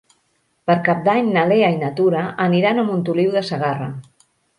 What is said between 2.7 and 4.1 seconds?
a Montoliu de Segarra.